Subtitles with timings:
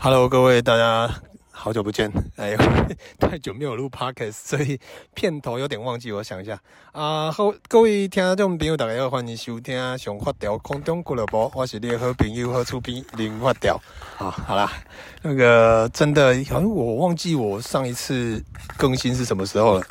[0.00, 1.12] Hello，各位大家
[1.50, 2.58] 好久不见，哎呦，
[3.18, 4.78] 太久没有录 Podcast，所以
[5.12, 6.56] 片头有点忘记，我想一下
[6.92, 7.32] 啊。
[7.32, 13.76] 好，各位听众朋友大家好，欢迎收听《上发条空中俱乐部》，我是你的好朋友、好出品林发条。
[14.16, 14.70] 好，好啦，
[15.20, 18.40] 那个真的好像我忘记我上一次
[18.76, 19.86] 更新是什么时候了，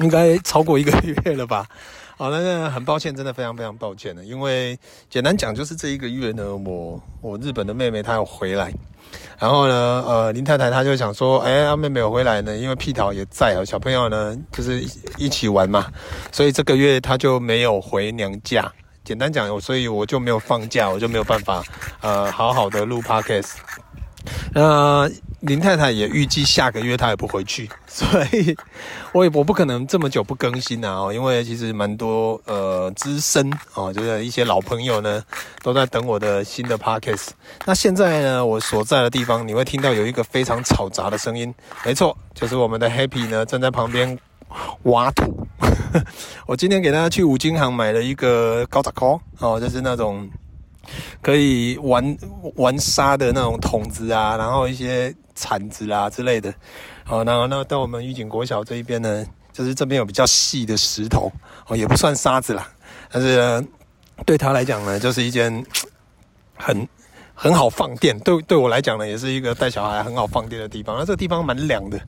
[0.00, 0.92] 应该超过一个
[1.24, 1.66] 月了吧。
[2.18, 4.78] 好，那很抱歉，真的非常非常抱歉的，因为
[5.08, 8.70] 简单讲就是这一个月呢，我我日本的妹妹她要回来。
[9.38, 14.82] 然后呢，呃，林太太她就想说，哎，阿妹妹有回来呢，因为屁桃也在啊，小朋友呢就是
[15.18, 15.86] 一起玩嘛，
[16.30, 18.70] 所以这个月她就没有回娘家。
[19.04, 21.60] 简单讲，所以我就没有放假，我就没有办法，
[22.02, 23.54] 呃，好好的录 podcast。
[24.54, 25.10] 那
[25.42, 28.56] 林太太也预计下个月她也不回去， 所以
[29.12, 35.22] 我也我不可能这么久不更新啊，因为其实蛮多呃资深哦，就是一些老朋友呢
[35.62, 37.28] 都在等我的新的 podcast。
[37.64, 41.52] 那现在呢，我所在的地方你会听到有一个非常嘈杂的声音，
[41.84, 44.16] 没错，就是我们的 Happy 呢正在旁边
[44.84, 45.46] 挖土。
[46.46, 50.28] 我今天给大家去五金行买了一个高达扣哦，就是那种。
[51.22, 52.18] 可以玩
[52.56, 56.54] 玩沙的那种桶子啊，然后一些铲子啊之类的。
[57.04, 61.32] 好，那那到我们玉井国小这一边呢，就是这边有比较细的石头，
[61.66, 62.68] 哦，也不算沙子啦，
[63.10, 63.64] 但是呢
[64.24, 65.64] 对他来讲呢，就是一间
[66.56, 66.86] 很
[67.34, 68.16] 很好放电。
[68.20, 70.96] 对对我来讲呢，也是一个带小孩很好放电的地方。
[70.96, 71.98] 那这个地方蛮凉的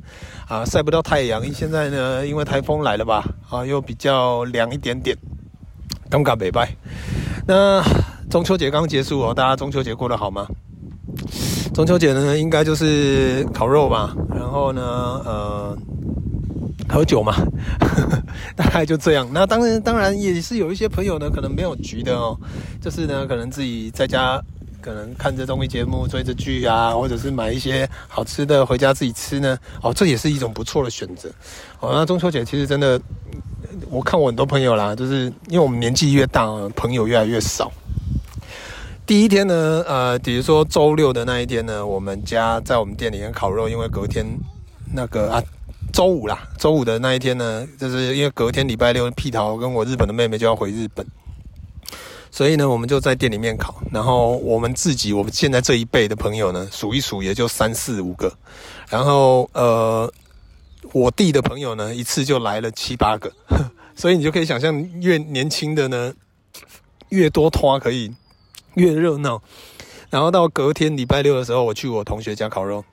[0.47, 1.43] 啊，晒不到太阳。
[1.53, 5.17] 现在呢，因为台风来了吧，啊，又比较凉一点点。
[6.09, 6.69] 感觉袂歹。
[7.47, 7.83] 那。
[8.31, 10.49] 中秋节刚结束哦，大家中秋节过得好吗？
[11.73, 14.83] 中秋节呢，应该就是烤肉吧，然后呢，
[15.25, 15.77] 呃，
[16.89, 17.35] 喝酒嘛，
[18.55, 19.29] 大概就这样。
[19.33, 22.39] 那当然，当然也是有一些朋友呢，可能没有局的哦，
[22.81, 24.41] 就是呢，可能自己在家，
[24.81, 29.59] 可能看着综艺节目、追着剧啊，或者是买一些好吃的回家自己吃呢。
[29.83, 31.29] 哦，这也是一种不错的选择。
[31.81, 33.01] 哦，那中秋节其实真的，
[33.91, 36.47] 我看我很多朋友啦，就是因为我们年纪越大，
[36.77, 37.73] 朋友越来越少。
[39.07, 44.25] 第一天呢，呃，比如说周六的那一天呢，我们家在我们店里面烤肉，因为隔天
[44.95, 45.43] 那个啊，
[45.93, 51.07] 周五啦，周五的那一天呢，就是因为隔天礼拜六，屁桃跟我日本的妹妹就要回日本，
[52.31, 53.75] 所以呢，我们就在店里面烤。
[53.93, 58.33] 然后我们自己，我们现在这一辈的朋友呢，数一数也就三四五个。
[58.89, 60.11] 然后呃，
[60.93, 63.31] 我弟的朋友呢，一次就来了七八个，
[63.95, 66.15] 所以你就可以想象，越年轻的呢，
[67.11, 68.11] 越多拖可以。
[68.75, 69.43] 越热闹，
[70.11, 72.85] 然后到隔天礼拜六的时候，我去我同学家烤肉，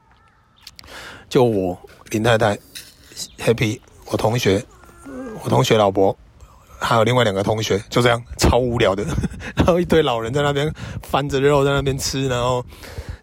[1.29, 1.77] 就我
[2.09, 2.57] 林太太
[3.39, 4.63] ，Happy，我同学，
[5.43, 6.15] 我同学老婆，
[6.79, 9.03] 还有另外两个同学，就这样超无聊的，
[9.55, 10.71] 然后一堆老人在那边
[11.01, 12.63] 翻着肉在那边吃，然后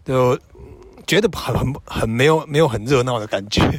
[0.05, 0.37] 就
[1.07, 3.61] 觉得很很很没有没有很热闹的感觉，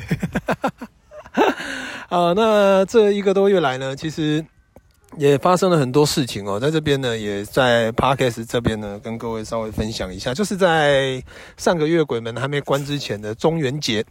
[2.09, 4.45] 啊，那这一个多月来呢，其实。
[5.19, 11.22] 也发生了很多事情哦，在这边呢，也在 Parkes 这边呢，跟各位稍微分享一下，就是在
[11.56, 14.04] 上个月鬼门还没关之前的中元节，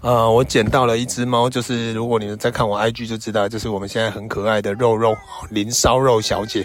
[0.00, 5.16] 呃，我捡到了一只猫，就是如果你们在看我 IG 就知道，就是我们现在很可爱的肉肉
[5.50, 6.64] 林烧肉小姐。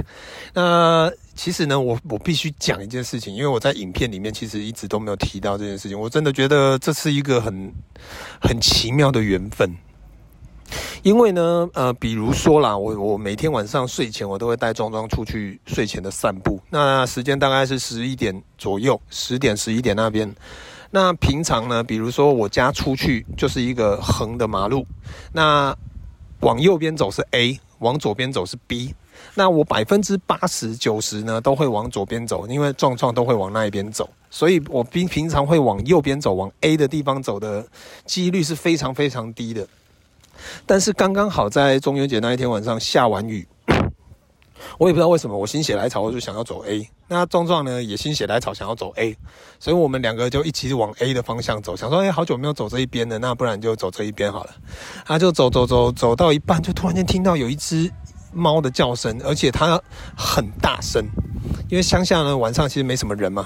[0.53, 7.73] 那其实呢，我我必须讲一件事情，因为我在影片里面其实一直都没有提到这件事情，我真的觉得这是一个很
[8.39, 9.69] 很奇妙的缘分。
[11.03, 16.57] 因为呢，呃，比如说啦，我我每天晚上睡前，我都会带壮壮出去睡前的散步。
[16.69, 20.33] 那时间大概是十一点左右，十点十一点那边。
[20.91, 24.87] 那平常呢，比如说我家出去就是一个横的马路，
[25.33, 25.75] 那
[26.39, 28.95] 往右边走是 A，往左边走是 B。
[29.35, 37.67] 那我百分之八十九十呢都会往左边走，因为壮壮都会往那一边走，所以我平平常会往右边走，往 A 的地方走的
[38.05, 39.67] 几率是非常非常低的。
[40.65, 43.47] 但是刚刚好在中元节那一天晚上下完雨，
[44.79, 49.17] 我也不知道为什么我心血来潮我就想要走 A，那壮壮呢也心血来潮想要走 A，
[49.59, 54.51] 所以我们两个就一起往 A 的方向走，想说哎好久没有走这一边了，那不然就走这一边好了。
[55.05, 57.91] 他就走走走走到一半，就突然间听到有一只
[58.31, 59.79] 猫的叫声，而且它
[60.17, 61.03] 很大声，
[61.69, 63.45] 因为乡下呢晚上其实没什么人嘛。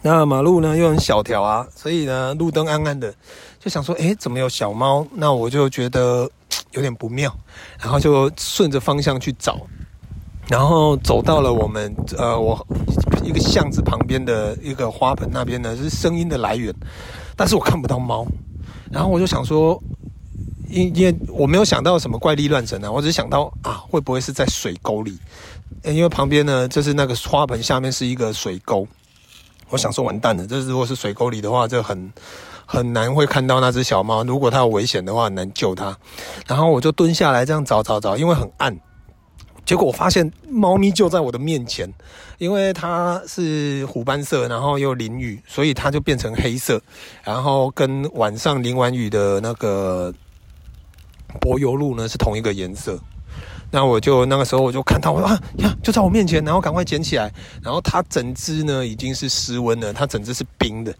[0.00, 3.12] 那马路呢又很小条啊，所以呢路灯暗暗的，
[3.60, 5.06] 就想说，诶，怎么有小猫？
[5.14, 6.30] 那我就觉得
[6.72, 7.34] 有点不妙，
[7.80, 9.60] 然后就顺着方向去找，
[10.48, 12.66] 然后走到了我们呃我
[13.24, 16.74] 一个巷子旁边的一个花盆那边呢，是声音的来源，
[17.36, 18.26] 但是我看不到猫，
[18.92, 19.82] 然后我就想说，
[20.68, 25.18] 因因为我没有想到什么怪力乱神啊，我只想到啊，会不会是在水沟里？
[25.84, 28.86] 因为旁边呢就是那个花盆下面是一个水沟。
[29.70, 32.10] 我想说完蛋了，这如果是水沟里的话，这很
[32.70, 34.22] 很难会看到那只小猫。
[34.24, 35.96] 如果它有危险的话，很难救它。
[36.46, 38.78] 然后我就蹲下来这样找找找，因为很暗。
[39.64, 41.90] 结果我发现猫咪就在我的面前，
[42.36, 46.78] 因为它是虎斑色，然后又淋雨，所以它就变成黑色，
[47.24, 50.12] 然后跟晚上淋完雨的那个
[51.40, 52.98] 柏油路呢是同一个颜色。
[53.70, 57.32] 那我就那个时候我就看到啊呀，就在我面前，然后赶快捡起来，
[57.62, 60.94] 然后它整只呢已经是失温了，它整只是冰的。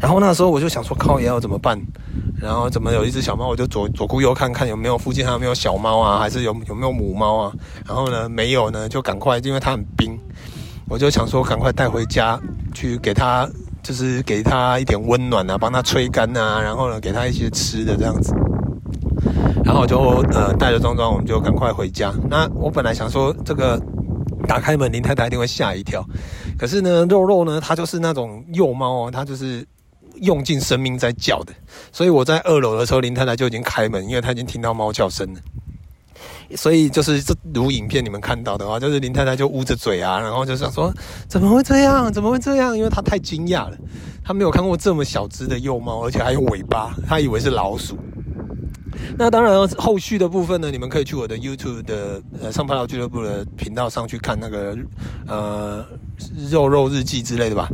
[0.00, 1.80] 然后那时候我就想说，靠，也要怎么办？
[2.40, 7.52] 然后怎么有一只小猫，我就左左顾右看看有没有附近还有没有小猫啊，还是有有没有母猫啊？
[7.86, 10.18] 然后呢没有呢，就赶快，因为它很冰，
[10.88, 12.38] 我就想说赶快带回家
[12.74, 13.48] 去给它，
[13.82, 18.34] 就是给它一点温暖啊，帮它吹干啊，然后呢给它一些吃的这样子。
[19.64, 19.98] 然后我就
[20.32, 22.12] 呃带着装装，我们就赶快回家。
[22.28, 23.80] 那我本来想说，这个
[24.46, 26.04] 打开门，林太太一定会吓一跳。
[26.58, 29.66] 可是呢，肉肉呢，它就是那种幼猫哦，它就是
[30.20, 31.52] 用尽生命在叫的。
[31.92, 35.40] 所以我在二楼的时候，林太太就已经开门，因为她已经听到猫叫声了。
[36.56, 40.92] 所以就是这如影片你们看到的话，就是林太太就捂着嘴啊，然后就想说
[41.26, 42.12] 怎么会这样？
[42.12, 42.76] 怎么会这样？
[42.76, 43.76] 因为她太惊讶了，
[44.24, 47.98] 她没有看过这么小只的幼猫，而且还有尾巴，她以为是老鼠。
[49.18, 54.76] 那当然，后续的部分呢，你们可以去我的 YouTube 的呃上派劳俱乐部的频道上去看那个
[55.26, 55.84] 呃
[56.50, 57.68] 肉肉日记之类的吧，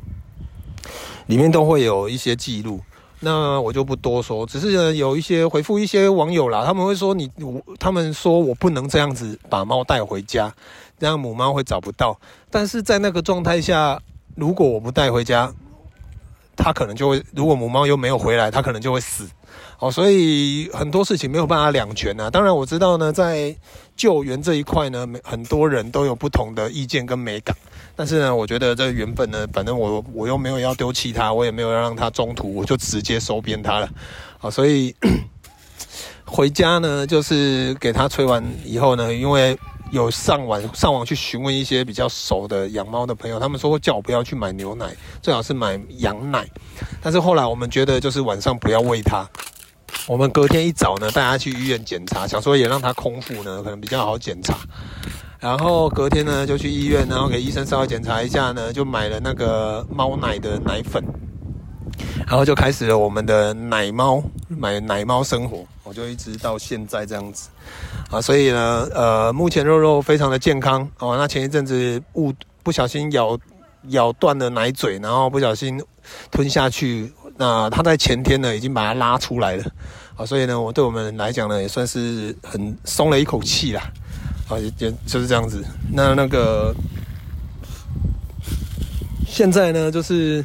[1.27, 2.81] 里面都会有一些记录。
[3.23, 10.51] 那我就不多说，只是有一些回复一些网友啦，他们会说你我，他们说我不能这样子把猫带回家，
[10.99, 12.19] 这样母猫会找不到。
[12.51, 14.01] 但是在那个状态下，
[14.37, 15.53] 如果我不带回家，
[16.57, 19.29] 它可能就会，如果母猫又没有回来，它可能就会死。
[19.81, 22.31] 哦，所以很多事情没有办法两全啊。
[22.31, 23.55] 当然我知道呢，在
[23.97, 27.55] 救援这一块呢，很多人都有不同的意见跟美感。
[28.01, 33.87] 但是呢，我觉得这原本呢，反正我我又没有要丢弃它，我也没有要让它中途，我就直接收编它了。
[34.39, 34.97] 好，所以
[36.25, 39.55] 回家呢，就是给它吹完以后呢，因为
[39.91, 46.49] 有上网上网去询问一些比较熟的养猫的朋友，他们说叫我不要去买牛奶，最好是买羊奶。
[47.03, 49.29] 但是后来我们觉得，就是晚上不要喂它。
[50.07, 54.57] 我们隔天一早呢，带他去医院检查，想说也让他空腹呢，可能比较好检查。
[55.41, 61.03] 然后隔天呢，就去医院，然后给医生稍微检查一下呢，就买了那个猫奶的奶粉，
[62.27, 65.65] 然后就开始了我们的奶猫买奶猫生活。
[65.83, 67.49] 我就一直到现在这样子
[68.11, 71.17] 啊，所以呢，呃，目前肉肉非常的健康哦。
[71.17, 72.33] 那前一阵子误
[72.63, 73.37] 不小心咬
[73.89, 75.83] 咬断了奶嘴，然后不小心
[76.31, 77.11] 吞下去。
[77.39, 79.65] 那他在前天呢，已经把它拉出来了，
[80.17, 83.83] 啊，所以呢，我对我们来讲呢，也算是很松了一口气啦，
[84.51, 85.65] 啊，也也就是这样子。
[85.93, 86.75] 那那个
[89.27, 90.45] 现在呢，就是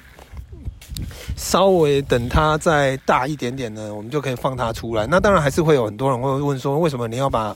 [1.35, 5.07] 稍微等它再大一点点呢，我们就可以放它出来。
[5.07, 7.55] 那当然还是会有很多人会问说，为什么你要把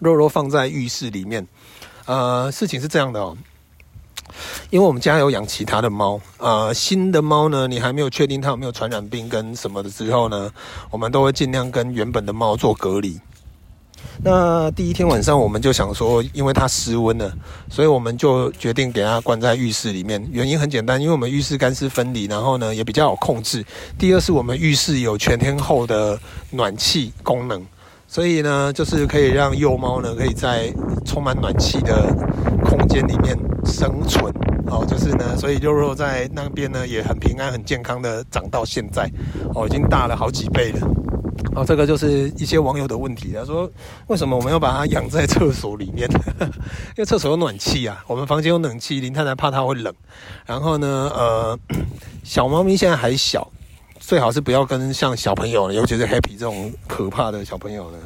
[0.00, 1.46] 肉肉放在浴室里面？
[2.06, 3.36] 呃，事情是这样的哦。
[4.70, 10.52] 因为我们家有养其他的猫，呃，新的猫呢，你还没有确定它有没有传染病跟什么的时候呢，
[10.90, 13.18] 我们都会尽量跟原本的猫做隔离。
[14.22, 17.32] 那第一天晚上我们就想说，因为它失温了，
[17.70, 20.26] 所以我们就决定给它关在浴室里面。
[20.32, 23.64] 原因很简单，因为我们浴室干湿分离，然后呢也比较好控制。
[23.96, 26.18] 第二是我们浴室有全天候的
[26.50, 27.64] 暖气功能，
[28.08, 30.72] 所以呢就是可以让幼猫呢可以在
[31.04, 32.12] 充满暖气的
[32.64, 34.32] 空间里面生存。
[34.70, 39.10] 哦，就是呢，所以肉肉在那边呢也很平安、很健康的长到现在，
[39.54, 40.80] 哦，已经大了好几倍了。
[41.54, 43.70] 哦，这个就是一些网友的问题，他说
[44.06, 46.08] 为什么我们要把它养在厕所里面？
[46.96, 49.92] 因为厕所有暖气啊，我们房间有冷气，林太太怕它会冷。
[50.46, 51.58] 然后呢，呃，
[52.22, 53.50] 小猫咪现在还小，
[53.98, 57.98] 最好是不要跟像小朋友，尤其是 Happy 这种可怕的小朋友呢。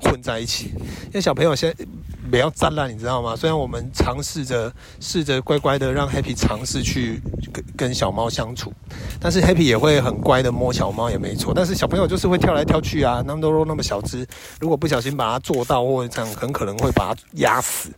[0.00, 0.72] 混在一起，
[1.06, 1.86] 因为小朋友现在
[2.30, 3.36] 不要战烂，你知道吗？
[3.36, 7.20] 虽然我们尝试着试着乖乖的让 Happy 尝试去
[7.52, 8.72] 跟跟小猫相处，
[9.20, 11.52] 但是 Happy 也会很乖的摸小猫也没错。
[11.54, 14.26] 但是小朋友就是会跳来跳去啊，那么多肉那么小只，
[14.60, 17.90] 如果不小心把它做到或者这样，很可能会把它压死。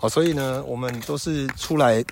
[0.00, 2.04] 哦，所以呢，我们都是出来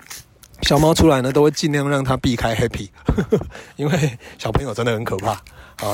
[0.61, 2.89] 小猫出来呢，都会尽量让它避开 Happy，
[3.77, 5.31] 因为小朋友真的很可怕。
[5.31, 5.39] 啊，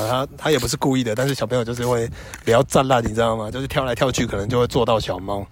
[0.08, 2.08] 他他也不是故意的，但是小朋友就是会
[2.42, 3.50] 比较战烂，你知道吗？
[3.50, 5.46] 就是跳来跳去，可能就会坐到小猫。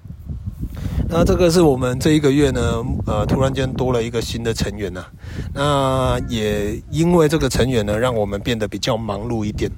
[1.11, 5.05] 那这个是我们这一个月呢，呃，突然间多了一个新的成员呐、
[5.53, 9.71] 那也因为这个成员呢，让我们变得比较忙碌一点。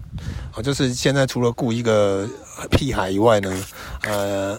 [0.52, 2.28] 啊，就是现在除了雇一个
[2.70, 3.52] 屁孩以外呢，
[4.04, 4.56] 呃，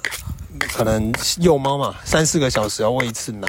[0.73, 3.47] 可能幼猫嘛，三四个小时要喂一次奶，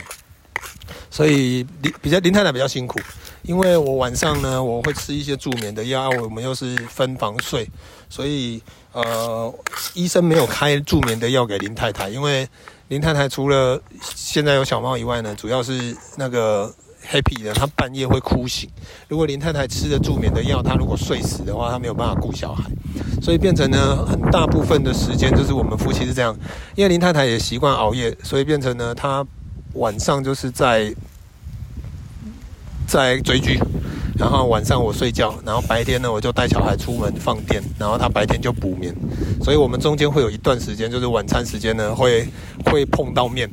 [1.16, 3.00] 所以林比较林太太比较辛苦。
[3.42, 7.66] 因为我晚上呢，我会吃一些助眠的药，我们又是分房睡，
[8.11, 8.61] 所以
[8.92, 9.54] 呃，
[9.94, 12.46] 医生没有开助眠的药给林太太，因为。
[12.88, 16.73] 林太太除了现在有小猫以外呢，主要是那个
[17.04, 18.70] Happy 的，她半夜会哭醒。
[19.08, 22.62] 如果林太太吃了助眠的药，她如果睡死的话，她没有办法顾小孩，
[23.20, 26.32] 所以变成呢，很大部分的时间就是我们夫妻是这样。
[26.76, 29.26] 因为林太太也习惯熬夜，所以变成呢，她
[29.76, 30.95] 晚上就是在
[32.87, 33.59] 在追剧。
[34.18, 38.90] 然后晚上我睡觉，然后白天呢，我就带小孩出门放电，然后他白天就补眠，
[39.42, 42.26] 所以我们中间会有一段时间，就是晚餐时间呢，会
[42.64, 43.47] 会碰到面，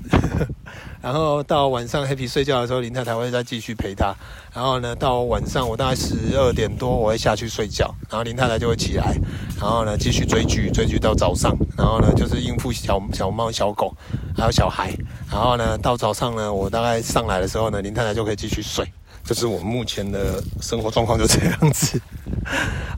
[1.03, 4.15] 然后到晚上 Happy 睡觉的时候，林太太会再继续陪他，
[4.53, 9.17] 然后呢，到晚上我大概十二点多我会下去睡觉，然后林太太就会起来，
[9.63, 13.95] 然后呢继续追剧，追剧到早上，然后呢就是应付小小猫、小狗
[14.35, 14.93] 还有小孩，
[15.31, 18.85] 然后呢到早上呢我大概上来的时候呢，林太太就可以继续睡。
[19.23, 21.97] 就是我目前的生活状况就这样子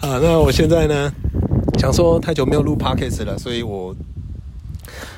[0.02, 0.18] 啊。
[0.20, 1.14] 那我现在呢，
[1.78, 3.96] 想说太久没有录 Podcast 了，所以我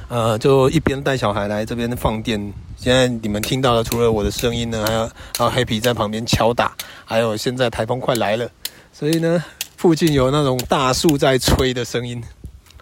[0.10, 2.54] 呃就一边带小孩来这边放电。
[2.76, 6.76] 现在你们听到的，除了我的声音呢，还有还有 Happy 在旁边敲打，
[7.06, 8.50] 还有现在台风快来了，
[8.92, 9.42] 所以呢，
[9.88, 12.22] 附近有那种大树在吹的声音。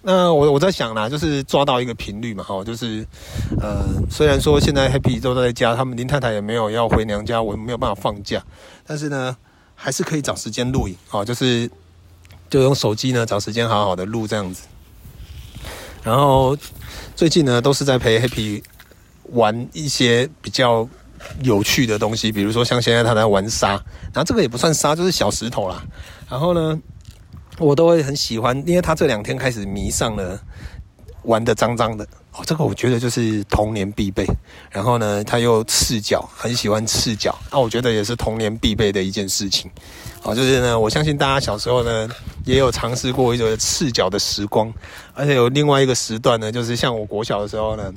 [0.01, 3.05] 那我我在想啦，就是抓到一个频率嘛，哈，就是，
[3.61, 8.43] 呃，虽然说现在 Happy 都在家，他们林太太也没有要回娘家，我没有办法放假，
[8.87, 9.37] 但是呢，
[9.75, 11.69] 还是可以找时间录影，哦，就是
[12.49, 14.63] 就用手机呢找时间好好的录这样子。
[16.01, 16.57] 然后
[17.15, 18.63] 最近呢，都是在陪 Happy
[19.25, 20.89] 玩一些比较
[21.43, 23.73] 有趣的东西，比如说像现在他在玩沙，
[24.11, 25.83] 然后这个也不算沙，就是小石头啦。
[26.27, 26.79] 然后呢，
[27.57, 30.39] 我都会很喜欢，因为他这两天开始迷上了
[31.23, 34.25] 玩得脏脏的哦，这个我觉得就是童年必备。
[34.69, 39.71] 然后呢，他又赤脚，很喜欢赤脚，那、啊、我觉得也是童年必备的一件事情。
[40.23, 42.09] 哦，就是呢，我相信大家小时候呢
[42.43, 44.73] 也有尝试过一种赤脚的时光，
[45.13, 47.93] 而且有另外一个时段呢，就是像我国小的时候呢。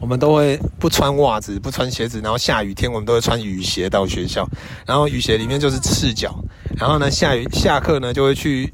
[0.00, 4.48] 我们都会不穿袜子、不穿鞋子，然后下雨天我们都会穿雨鞋到学校，
[4.86, 6.34] 然后雨鞋里面就是赤脚，
[6.76, 8.72] 然后呢，下雨下课呢就会去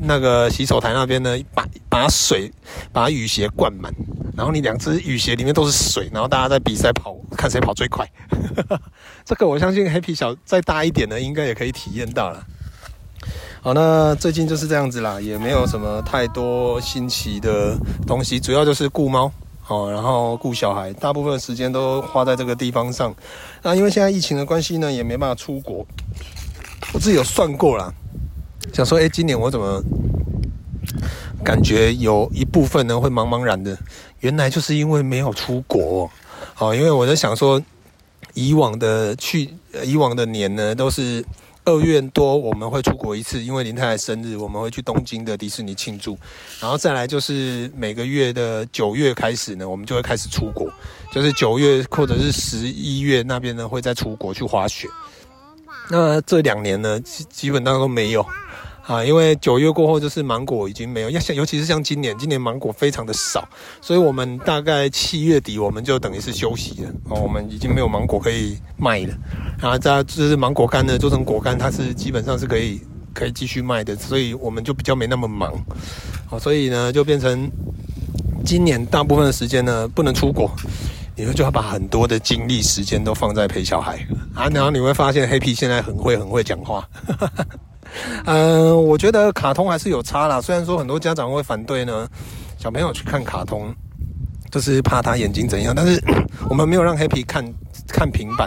[0.00, 2.52] 那个洗手台那边呢，把把水
[2.92, 3.92] 把雨鞋灌满，
[4.36, 8.08] 然后你两只雨鞋里面都是水，然后大家在比赛跑，看谁跑最快。
[9.24, 12.44] 这个我相信 Happy 小再大一点呢，应该也可以体验到了。
[13.62, 19.32] 好，那最近就是这样子啦，也没有什么太多新奇的东西，主要就是顾猫。
[19.66, 23.14] 好，然后顾小孩，大部分时间都花在这个地方上。
[23.62, 25.86] 那因为现在疫情的关系呢，也没办法出国。
[26.92, 27.90] 我自己有算过啦，
[28.74, 29.82] 想说，诶，今年我怎么
[31.42, 33.74] 感觉有一部分呢会茫茫然的？
[34.20, 36.10] 原来就是因为没有出国。
[36.58, 37.58] 哦，因为我在想说，
[38.34, 39.48] 以往的去，
[39.82, 41.24] 以往的年呢都是。
[41.64, 46.16] 二月多我们会出国一次，因为林太太生日，我们会去东京的迪士尼庆祝。
[46.60, 50.70] 然后再来就是每个月的九月开始呢，我们就会开始出国，
[51.12, 54.86] 就是九月或者是十一月那边呢会再出国去滑雪。
[55.90, 58.24] 那这两年呢，基基本上都没有。
[58.86, 63.48] 啊，因为九月过后就是芒果已经没有，要像尤其是像今年，今年芒果非常的少，
[63.80, 69.14] 所以我们大概七月底我们就等于是休息了哦，我们已经没有芒果可以卖了，
[69.58, 72.78] 然后再就是芒果干呢做成果干，它是基本上是可以
[73.14, 75.50] 可以继续卖的，所以我们就比较没那么忙，
[76.26, 77.50] 好，所以呢就变成
[78.44, 80.50] 今年大部分的时间呢不能出国，
[81.16, 86.86] 你们就要把很多的精力时间都放在陪小孩啊，然后你会发现 Happy 现在很会很会讲话。
[88.26, 90.40] 嗯、呃，我觉得卡通还是有差啦。
[90.40, 92.08] 虽然说很多家长会反对呢，
[92.58, 93.74] 小朋友去看卡通，
[94.50, 95.74] 就是怕他眼睛怎样。
[95.74, 96.02] 但是
[96.48, 97.44] 我们没有让 Happy 看
[97.88, 98.46] 看平板，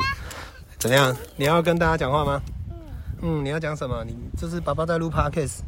[0.77, 1.15] 怎样？
[1.35, 2.41] 你要跟大家讲话吗？
[3.21, 4.03] 嗯，你要讲什么？
[4.05, 5.59] 你这是爸爸在录 Podcast？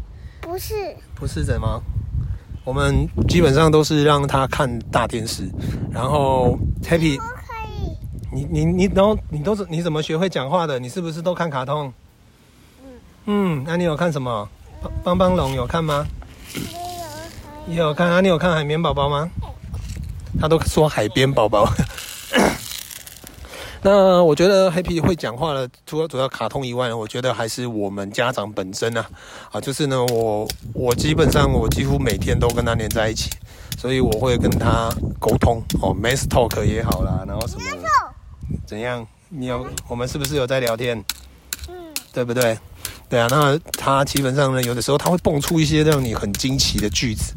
[0.42, 0.74] 不是，
[1.16, 1.82] 不是怎么？
[2.64, 5.50] 我们基本上都是让他看大电视，
[5.92, 7.98] 然后 Happy，不可以。
[8.32, 10.78] 你你你，然后你都是你怎么学会讲话的？
[10.78, 11.92] 你是不是都看卡通？
[13.32, 14.50] 嗯，那、啊、你有看什么？
[15.04, 16.04] 帮帮龙有看吗？
[17.68, 19.30] 也有看啊，你有看海绵宝宝吗？
[20.42, 21.72] 他都说海边宝宝。
[23.84, 29.08] 那我觉得 Happy 会讲话的，除了主要卡通以外，我觉得还是我们家长本身啊，
[29.52, 33.30] 啊，就是呢，我我基本上我几乎每天都跟他连在一起，
[33.78, 37.62] 所以我会跟他沟通哦，Mass Talk 也好啦，然后什么
[38.66, 40.98] 怎样，你有我们是不是有在聊天？
[41.68, 41.76] 嗯，
[42.12, 42.58] 对不对？
[43.10, 47.34] 对啊，那他基本上呢，有的时候他会蹦出一些让你很惊奇的句子。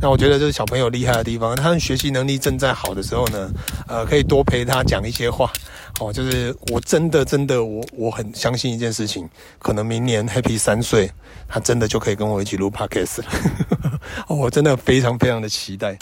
[0.00, 3.50] 那我觉得这是小朋友厉害的地方，他们学习能力正在好的时候呢，
[3.88, 5.50] 呃，可以多陪他讲一些话。
[5.98, 9.28] 哦，就是我真的真的我我很相信一件事情，
[9.58, 11.10] 可能明年 Happy 三岁，
[11.48, 14.00] 他真的就可以跟我一起录 Podcast 了。
[14.28, 15.98] 我真的非常非常的期待。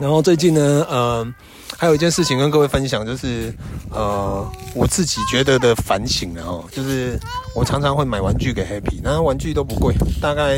[0.00, 1.34] 然后最近呢，呃。
[1.78, 3.52] 还有一件事情跟各位分享，就是
[3.90, 7.18] 呃，我自己觉得的反省然后就是
[7.54, 10.56] 我常常会买玩具给 Happy，那玩具都不贵，大概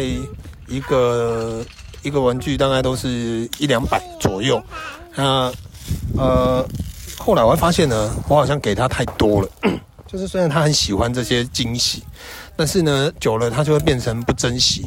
[0.69, 1.65] 一个
[2.03, 4.63] 一个玩具大概都是一两百左右。
[5.17, 5.53] 那
[6.17, 6.65] 呃，
[7.19, 9.49] 后来我发现呢，我好像给他太多了，
[10.07, 12.05] 就是虽然他很喜欢这些惊喜，
[12.55, 14.87] 但是呢，久了他就会变成不珍惜。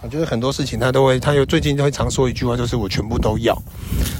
[0.00, 3.56] 我觉得很多事情他都会，他又最近就会常说一句话，就是我全部都要。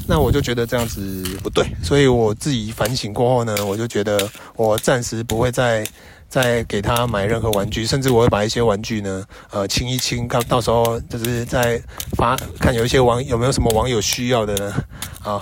[0.08, 5.86] 那我就觉得这样子不对，所以我自己反省过后呢，我就觉得我暂时不会再
[6.28, 11.80] 再给他买任何玩具，甚至我会把一些玩具呢，呃，清一清，到到时候就是再
[12.16, 14.74] 发看有一些网有没有什么网友需要的呢，
[15.22, 15.40] 啊，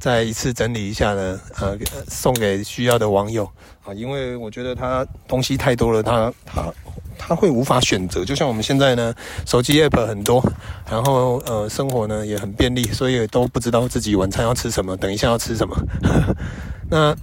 [0.00, 1.78] 再一次整理一下呢，呃，
[2.08, 3.48] 送给需要的网友
[3.84, 6.72] 啊，因为我觉得他东西太多了，他他。
[7.18, 10.42] 他会无法选择，就像我们现在呢，手机 app 很多，
[10.88, 15.76] 然后呃，生活呢也很便利，所以都不知道自己晚餐要吃什么，等一下要吃什么。
[16.88, 17.16] 那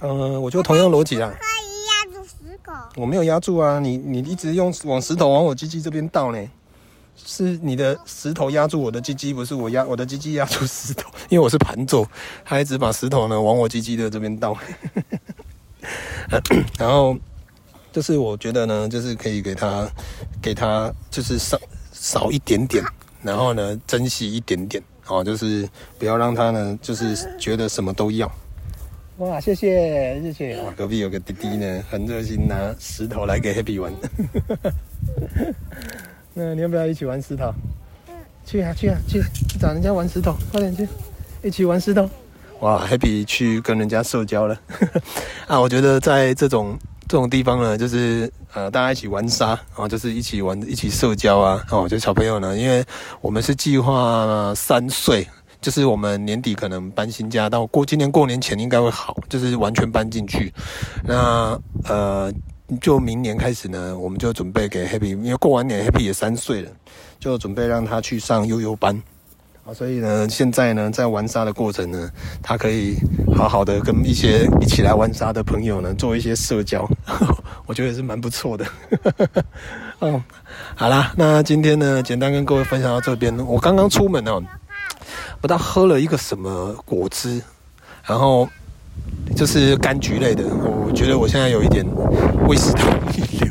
[0.00, 1.28] 呃，我就同样逻辑啦。
[1.28, 2.72] 可以压住石头。
[2.96, 6.38] 我没有压住啊，你你一直用往石头往我鸡鸡这边倒呢，
[7.16, 12.06] 是你的石头压住我的鸡鸡，不是我压我的鸡鸡压住石头，因为我是盘坐，
[12.44, 14.56] 他一直把石头呢往我鸡鸡的这边倒，
[16.78, 17.16] 然后。
[17.92, 19.88] 就是我觉得呢，就是可以给他，
[20.40, 21.60] 给他就是少
[21.92, 22.84] 少一点点，
[23.22, 28.30] 然后呢，珍惜一点点，哦，就是不要让他呢，就是觉得什么都要。
[29.18, 30.56] 哇，谢谢谢谢。
[30.62, 33.92] 哇，隔壁有个弟弟呢，很热心，拿石头来给 Happy 玩。
[36.32, 37.52] 那你要不要一起玩石头？
[38.46, 39.20] 去啊去啊去，
[39.60, 40.88] 找人家玩石头，快点去，
[41.42, 42.08] 一起玩石头。
[42.60, 44.58] 哇，Happy 去跟人家社交了。
[45.48, 46.78] 啊，我觉得在这种。
[47.10, 52.84] 这种地方呢，就是呃，大家一起玩沙，然后就是一起玩，一起社交啊，哦，就小朋友呢，因为
[53.20, 55.26] 我们是计划三岁，
[55.60, 60.54] 就是我们年底可能搬新家，到过今年过年前应该会好，就是完全搬进去。
[61.04, 62.32] 那呃，
[62.80, 66.70] 就明年开始呢，我们就准备给 Happy，因为过完年 Happy 也三岁了，
[67.18, 69.02] 就准备让他去上悠悠班。
[69.72, 72.10] 所以呢，现在呢，在玩沙的过程呢，
[72.42, 72.96] 他可以
[73.36, 76.88] 好好的跟一些一起来玩沙的朋友呢，做一些社交，
[77.66, 78.66] 我觉得也是蛮不错的。
[80.00, 80.22] 嗯，
[80.74, 83.36] 好啦，那今天呢，简单跟各位分享到这边。
[83.46, 84.42] 我刚刚出门哦，
[85.40, 87.40] 不知道喝了一个什么果汁，
[88.04, 88.48] 然后
[89.36, 90.44] 就是柑橘类的，
[90.84, 91.86] 我觉得我现在有一点
[92.46, 92.82] 胃食道
[93.14, 93.49] 逆流。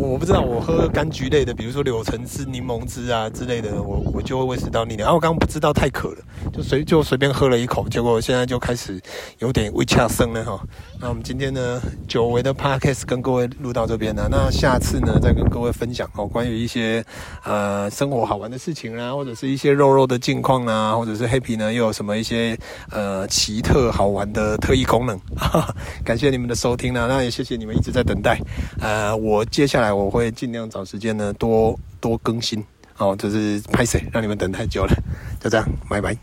[0.00, 5.04] 我不知道，我喝柑橘类的，比如说柳橙汁、柠檬汁啊之类的，我我就会胃食道逆流。
[5.04, 6.18] 然后我刚刚不知道太渴了，
[6.52, 9.00] 就随就随便喝了一口，结果现在就开始
[9.38, 10.60] 有点胃呛声了哈。
[11.00, 14.28] 那我们今天呢，久违的 podcast 跟各位录到这边了。
[14.30, 17.04] 那下次呢，再跟各位分享哦，关于一些
[17.44, 22.58] 呃生活好玩的事情啦，或者是一些肉肉的近况啊，或者是 Happy 呢又有什么一些
[22.90, 25.18] 呃奇特好玩的特异功能。
[25.36, 28.38] 哈哈，感谢你们的收听啦，那也谢谢你们一直在等待。
[28.80, 32.64] 呃，我接下来我会尽量找时间呢多多更新
[32.98, 34.94] 哦，就是拍摄让你们等太久了，
[35.40, 36.16] 就这样，拜拜。